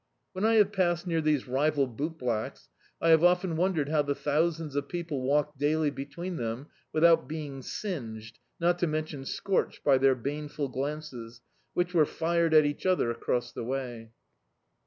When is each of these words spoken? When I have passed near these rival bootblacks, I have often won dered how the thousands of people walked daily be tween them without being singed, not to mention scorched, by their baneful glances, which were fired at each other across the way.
When 0.33 0.45
I 0.45 0.55
have 0.55 0.71
passed 0.71 1.05
near 1.05 1.21
these 1.21 1.47
rival 1.47 1.87
bootblacks, 1.87 2.69
I 2.99 3.09
have 3.09 3.23
often 3.23 3.55
won 3.55 3.75
dered 3.75 3.89
how 3.89 4.01
the 4.01 4.15
thousands 4.15 4.75
of 4.75 4.89
people 4.89 5.21
walked 5.21 5.59
daily 5.59 5.91
be 5.91 6.07
tween 6.07 6.37
them 6.37 6.69
without 6.91 7.27
being 7.27 7.61
singed, 7.61 8.39
not 8.59 8.79
to 8.79 8.87
mention 8.87 9.25
scorched, 9.25 9.83
by 9.83 9.99
their 9.99 10.15
baneful 10.15 10.69
glances, 10.69 11.41
which 11.75 11.93
were 11.93 12.07
fired 12.07 12.55
at 12.55 12.65
each 12.65 12.87
other 12.87 13.11
across 13.11 13.51
the 13.51 13.63
way. 13.63 14.09